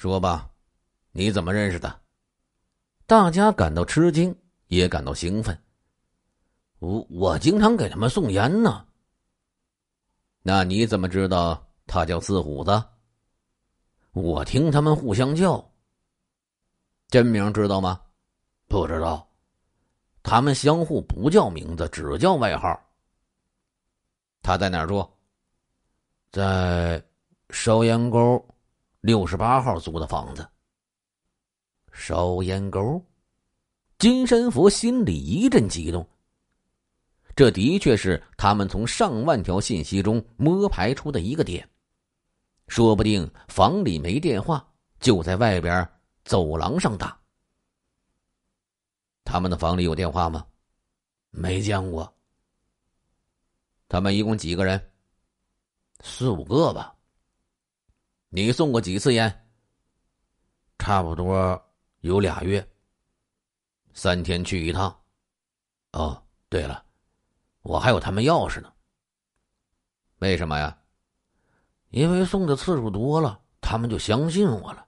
[0.00, 0.50] 说吧，
[1.12, 2.00] 你怎么认识的？
[3.04, 4.34] 大家感到吃惊，
[4.68, 5.62] 也感到兴奋。
[6.78, 8.86] 我我经常给他们送烟呢。
[10.40, 12.82] 那你怎么知道他叫四虎子？
[14.12, 15.70] 我听他们互相叫。
[17.08, 18.00] 真名知道吗？
[18.68, 19.28] 不知道。
[20.22, 22.82] 他们相互不叫名字，只叫外号。
[24.40, 25.06] 他在哪儿住？
[26.32, 27.04] 在
[27.50, 28.42] 烧烟沟。
[29.00, 30.46] 六十八号租的房子，
[31.90, 33.02] 烧烟沟。
[33.98, 36.06] 金山佛心里一阵激动。
[37.34, 41.66] 这的确是他们从上万条信息中摸排出的一个点。
[42.68, 44.66] 说不定房里没电话，
[45.00, 45.88] 就在外边
[46.24, 47.18] 走廊上打。
[49.24, 50.46] 他们的房里有电话吗？
[51.30, 52.12] 没见过。
[53.88, 54.90] 他们一共几个人？
[56.00, 56.94] 四五个吧。
[58.32, 59.46] 你送过几次烟？
[60.78, 61.60] 差不多
[61.98, 62.64] 有俩月，
[63.92, 64.96] 三天去一趟。
[65.90, 66.84] 哦，对了，
[67.62, 68.72] 我还有他们钥匙呢。
[70.20, 70.78] 为什么呀？
[71.88, 74.86] 因为送的次数多了，他们就相信我了，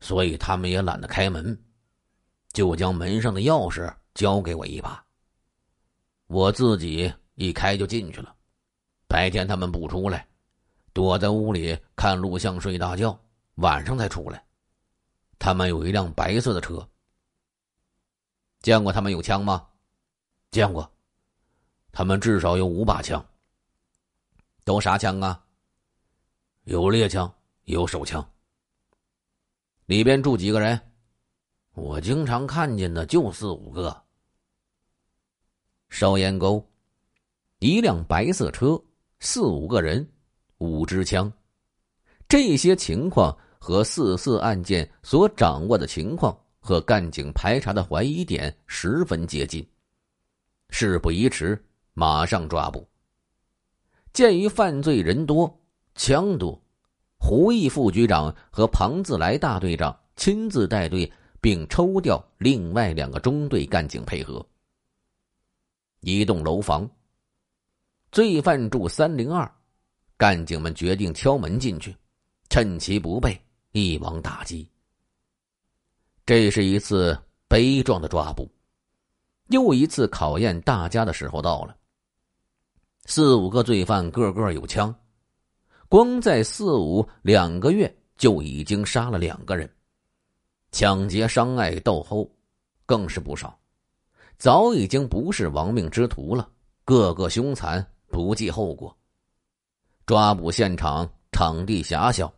[0.00, 1.56] 所以他们也懒得开门，
[2.52, 5.06] 就将门上的钥匙交给我一把。
[6.26, 8.34] 我自己一开就进去了，
[9.06, 10.26] 白天他们不出来。
[10.92, 13.18] 躲在屋里看录像睡大觉，
[13.56, 14.44] 晚上才出来。
[15.38, 16.86] 他们有一辆白色的车。
[18.60, 19.66] 见过他们有枪吗？
[20.50, 20.90] 见过。
[21.92, 23.24] 他们至少有五把枪。
[24.64, 25.44] 都啥枪啊？
[26.64, 27.32] 有猎枪，
[27.64, 28.28] 有手枪。
[29.86, 30.78] 里边住几个人？
[31.74, 34.04] 我经常看见的就四五个。
[35.88, 36.62] 烧烟沟，
[37.60, 38.78] 一辆白色车，
[39.20, 40.06] 四五个人。
[40.58, 41.32] 五支枪，
[42.28, 49.66] 这些情况和四四案件所掌握的情况和干警排查的怀疑点十分接近。
[50.70, 51.64] 事不宜迟，
[51.94, 52.86] 马上抓捕。
[54.12, 55.60] 鉴于犯罪人多、
[55.94, 56.60] 枪多，
[57.18, 61.10] 胡毅副局长和庞自来大队长亲自带队，
[61.40, 64.44] 并抽调另外两个中队干警配合。
[66.00, 66.88] 一栋楼房，
[68.10, 69.48] 罪犯住三零二。
[70.18, 71.94] 干警们决定敲门进去，
[72.50, 73.40] 趁其不备，
[73.70, 74.68] 一网打尽。
[76.26, 78.50] 这是一次悲壮的抓捕，
[79.50, 81.76] 又一次考验大家的时候到了。
[83.04, 84.92] 四五个罪犯个个有枪，
[85.88, 89.72] 光在四五两个月就已经杀了两个人，
[90.72, 92.28] 抢劫、伤害、斗殴，
[92.84, 93.56] 更是不少，
[94.36, 96.50] 早已经不是亡命之徒了，
[96.84, 98.97] 个个凶残，不计后果。
[100.08, 102.32] 抓捕现场场地狭小，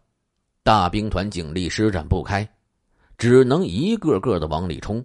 [0.65, 2.45] 大兵团警力施展不开，
[3.17, 5.01] 只能一个个的往里冲，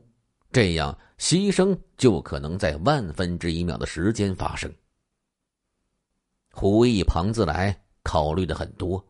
[0.51, 4.73] 这样牺牲就可能在万分之一秒的时间发生。
[6.51, 9.05] 胡毅、庞自来考虑的很多，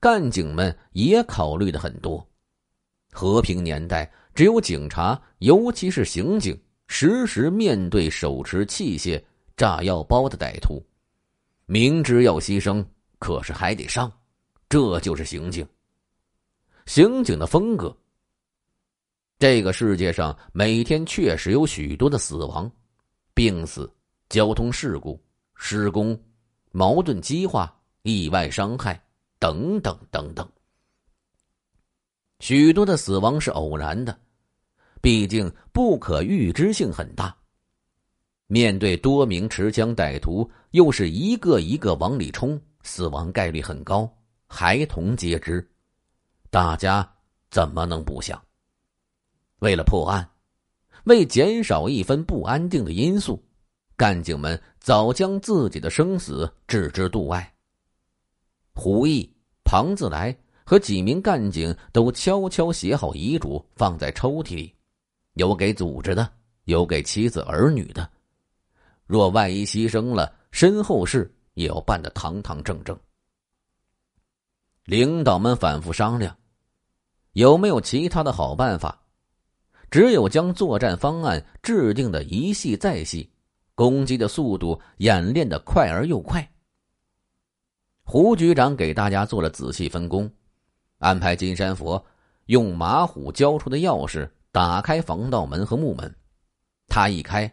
[0.00, 2.28] 干警们也考虑的很多。
[3.12, 9.22] 和平年代，只有警察，尤其是刑警，时时面对手持器械、
[9.56, 10.84] 炸药包的歹徒。
[11.66, 12.84] 明知要牺牲，
[13.18, 14.12] 可是还得上，
[14.68, 15.66] 这就是刑警。
[16.86, 17.96] 刑警的风格。
[19.38, 22.70] 这个世界上每天确实有许多的死亡、
[23.34, 23.90] 病死、
[24.28, 25.22] 交通事故、
[25.54, 26.18] 施工、
[26.70, 29.02] 矛盾激化、意外伤害
[29.38, 30.48] 等等等等。
[32.40, 34.18] 许多的死亡是偶然的，
[35.00, 37.34] 毕竟不可预知性很大。
[38.46, 44.08] 面对多名持枪歹徒，又是一个一个往里冲，死亡概率很高，
[44.46, 45.66] 孩童皆知。
[46.50, 47.10] 大家
[47.50, 48.40] 怎么能不想？
[49.60, 50.28] 为了破案，
[51.04, 53.42] 为减少一分不安定的因素，
[53.96, 57.50] 干警们早将自己的生死置之度外。
[58.74, 59.28] 胡毅、
[59.64, 64.74] 庞自来和几名干警都悄悄写好遗嘱，放在抽屉里，
[65.32, 66.30] 有给组织的，
[66.64, 68.10] 有给妻子儿女的。
[69.06, 72.98] 若万一牺牲了，身后事也要办得堂堂正正。
[74.84, 76.36] 领导们反复商量，
[77.32, 79.00] 有没有其他的好办法？
[79.90, 83.30] 只有将作战方案制定的一细再细，
[83.74, 86.46] 攻击的速度演练的快而又快。
[88.02, 90.30] 胡局长给大家做了仔细分工，
[90.98, 92.04] 安排金山佛
[92.46, 96.14] 用马虎交出的钥匙打开防盗门和木门，
[96.88, 97.50] 他一开。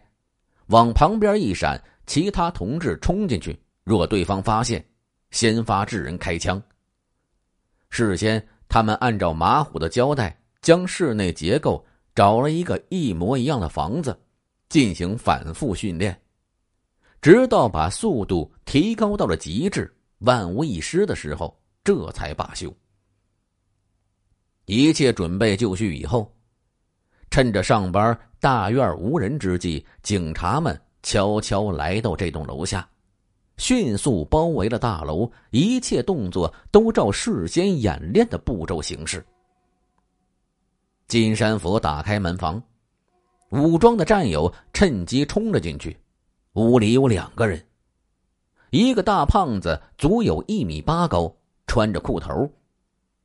[0.72, 3.60] 往旁边一闪，其他同志冲进去。
[3.84, 4.84] 若对方发现，
[5.30, 6.62] 先发制人开枪。
[7.90, 11.86] 事先，他们按照马虎的交代，将室内结构
[12.16, 14.18] 找了一个一模一样的房子，
[14.70, 16.18] 进行反复训练，
[17.22, 22.74] 直到把速度提高到了极致、万无一失的时候，这才罢休。
[24.68, 26.34] 一切准备就绪以后，
[27.32, 32.88] 趁着上班大院无人之际，警察们悄悄来到这栋楼下。
[33.58, 39.26] 迅速包围了大楼，一切动作都照事先演练的步骤行事。
[41.08, 42.62] 金山佛打开门房，
[43.52, 45.96] 武装的战友趁机冲了进去。
[46.54, 47.64] 屋里有两个人，
[48.72, 51.34] 一个大胖子足有一米八高，
[51.66, 52.52] 穿着裤头，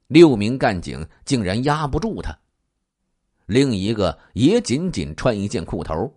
[0.06, 2.31] 六名干警竟然压不住他；
[3.46, 6.12] 另一个也仅仅穿一件裤头。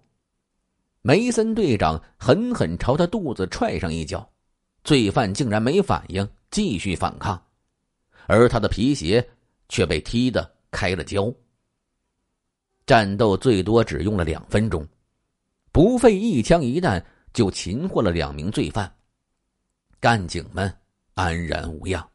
[1.01, 4.29] 梅森队长狠狠朝他肚子踹上一脚，
[4.83, 7.41] 罪犯竟然没反应，继续反抗，
[8.27, 9.25] 而他的皮鞋
[9.69, 11.33] 却被踢得开了胶。
[12.85, 14.85] 战斗最多只用了两分钟，
[15.71, 18.91] 不费一枪一弹就擒获了两名罪犯，
[19.99, 20.75] 干警们
[21.13, 22.09] 安然无恙。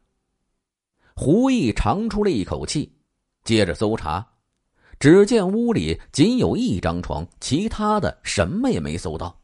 [1.15, 2.93] 胡毅长出了一口气，
[3.45, 4.25] 接着搜查。
[4.99, 9.39] 只见屋里仅有一张床，其他的什么也没搜到。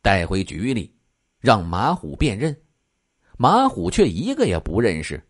[0.00, 0.94] 带回局里，
[1.38, 2.56] 让马虎辨认，
[3.36, 5.22] 马虎却一个也不认识，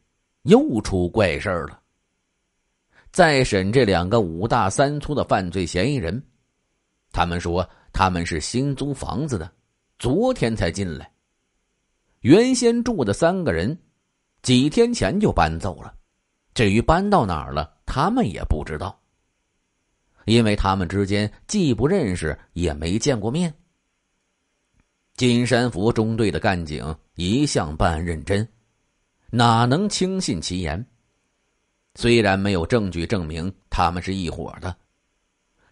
[0.42, 1.80] 又出怪事了。
[3.12, 6.22] 再审这两个五大三粗的犯罪嫌疑人，
[7.12, 9.52] 他们说他们是新租房子的，
[9.98, 11.12] 昨天才进来。
[12.20, 13.78] 原先住的三个人，
[14.42, 15.94] 几天前就搬走了，
[16.54, 17.72] 至于搬到哪儿了？
[17.86, 18.98] 他们也不知道，
[20.24, 23.52] 因为他们之间既不认识，也没见过面。
[25.14, 28.46] 金山福中队的干警一向办案认真，
[29.30, 30.84] 哪能轻信其言？
[31.94, 34.74] 虽然没有证据证明他们是一伙的，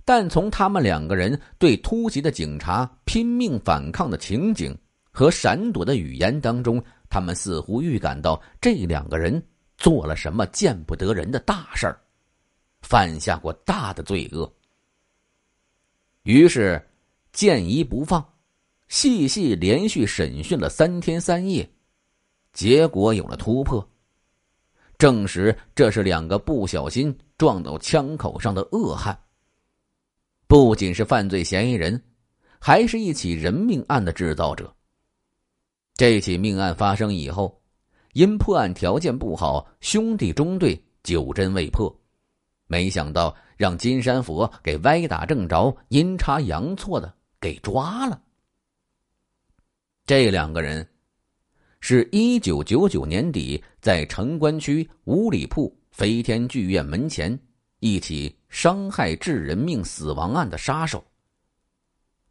[0.05, 4.77] 但从他们两个人对突袭的警察拼命反抗的情景
[5.11, 9.43] 和闪躲的语言当中，他们似乎预感到这两个人
[9.81, 12.01] 做了什么见不得人的大事儿。
[12.83, 14.51] 犯下过大的罪恶，
[16.23, 16.81] 于是
[17.31, 18.27] 见疑不放，
[18.89, 21.69] 细细连续审讯了三天三夜，
[22.53, 23.87] 结果有了突破，
[24.97, 29.17] 证实这是两个不小心撞到枪口上的恶汉。
[30.47, 32.03] 不仅是犯罪嫌疑人，
[32.59, 34.75] 还是一起人命案的制造者。
[35.95, 37.60] 这起命案发生以后，
[38.13, 41.95] 因破案条件不好，兄弟中队久侦未破。
[42.67, 48.21] 没想到让金山佛给歪打正着、阴差阳错的给抓了。
[50.07, 50.87] 这两个人
[51.81, 57.39] 是一九九九年底在城关区五里铺飞天剧院门前
[57.79, 61.05] 一起伤害致人命死亡案的杀手。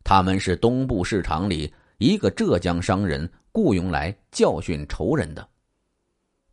[0.03, 5.47] 他们是东部市场里一个浙江商人雇佣来教训仇人的，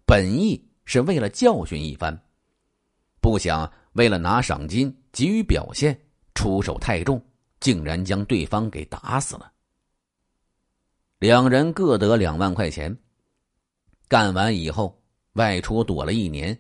[0.07, 2.17] 本意是为了教训一番。
[3.21, 6.01] 不想为了拿赏金急于表现，
[6.33, 7.21] 出手太重，
[7.59, 9.53] 竟然将对方给打死了。
[11.19, 12.97] 两人各得两万块钱。
[14.07, 14.97] 干完以后，
[15.33, 16.57] 外出躲了一年，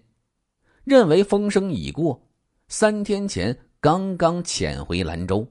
[0.82, 2.20] 认为风声已过，
[2.66, 5.46] 三天前刚刚潜回兰州，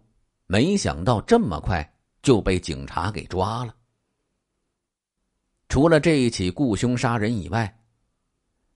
[0.47, 3.73] 没想到这么快就被警察给抓了。
[5.69, 7.73] 除了这一起雇凶杀人以外，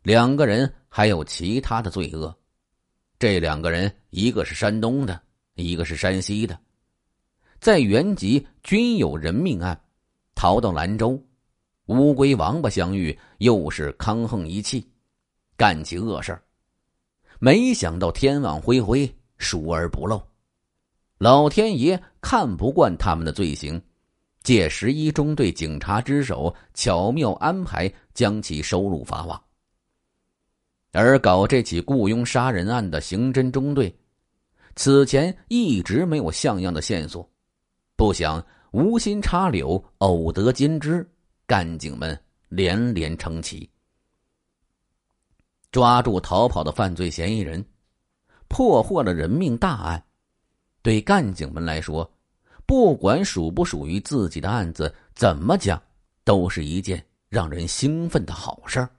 [0.01, 2.33] 两个人还有其他的罪恶，
[3.19, 5.21] 这两个人一个是山东的，
[5.55, 6.57] 一个是山西的，
[7.59, 9.79] 在原籍均有人命案，
[10.35, 11.21] 逃到兰州，
[11.87, 14.89] 乌龟王八相遇，又是抗衡一气，
[15.57, 16.39] 干起恶事
[17.39, 20.25] 没想到天网恢恢，疏而不漏，
[21.17, 23.81] 老天爷看不惯他们的罪行，
[24.43, 29.41] 借十一中队警察之手，巧妙安排将其收入法网。
[30.91, 33.96] 而搞这起雇佣杀人案的刑侦中队，
[34.75, 37.29] 此前一直没有像样的线索，
[37.96, 41.08] 不想无心插柳，偶得金枝，
[41.46, 43.69] 干警们连连称奇。
[45.72, 47.63] 抓住逃跑的犯罪嫌疑人，
[48.48, 50.03] 破获了人命大案，
[50.81, 52.12] 对干警们来说，
[52.65, 55.79] 不管属不属于自己的案子，怎么讲，
[56.24, 58.89] 都是一件让人兴奋的好事儿。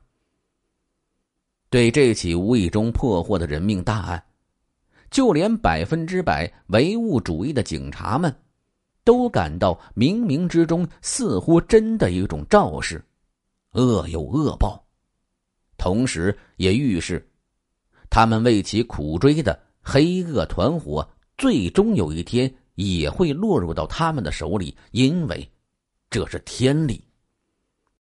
[1.71, 4.21] 对这起无意中破获的人命大案，
[5.09, 8.35] 就连百分之百唯物主义的警察们，
[9.05, 13.01] 都感到冥冥之中似乎真的有一种肇事，
[13.75, 14.85] 恶有恶报。
[15.79, 17.25] 同时也预示，
[18.11, 21.09] 他们为其苦追的黑恶团伙，
[21.39, 25.49] 最终有一天也会落入到他们的手里，因为
[26.11, 27.01] 这是天理。